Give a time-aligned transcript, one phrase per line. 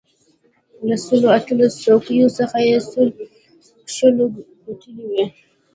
[0.87, 3.13] له سلو اتلسو څوکیو څخه یې سلو
[3.95, 4.25] شلو
[4.65, 5.23] ګټلې وې.